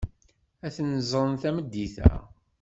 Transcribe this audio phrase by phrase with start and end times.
[0.65, 2.11] Ad ten-ẓren tameddit-a.